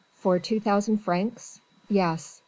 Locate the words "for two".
0.15-0.59